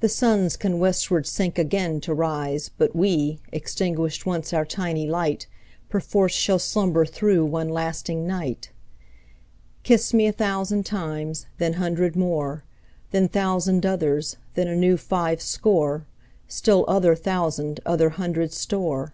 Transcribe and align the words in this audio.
The 0.00 0.08
Suns 0.08 0.56
can 0.56 0.78
westward 0.78 1.26
sink 1.26 1.58
again 1.58 2.00
to 2.00 2.14
rise 2.14 2.70
But 2.78 2.96
we, 2.96 3.40
extinguished 3.52 4.24
once 4.24 4.54
our 4.54 4.64
tiny 4.64 5.06
light, 5.06 5.48
5 5.82 5.88
Perforce 5.90 6.32
shall 6.32 6.58
slumber 6.58 7.04
through 7.04 7.44
one 7.44 7.68
lasting 7.68 8.26
night! 8.26 8.70
Kiss 9.82 10.14
me 10.14 10.26
a 10.26 10.32
thousand 10.32 10.86
times, 10.86 11.44
then 11.58 11.74
hundred 11.74 12.16
more, 12.16 12.64
Then 13.10 13.28
thousand 13.28 13.84
others, 13.84 14.38
then 14.54 14.66
a 14.66 14.74
new 14.74 14.96
five 14.96 15.42
score, 15.42 16.06
Still 16.48 16.86
other 16.88 17.14
thousand 17.14 17.80
other 17.84 18.08
hundred 18.16 18.50
store. 18.50 19.12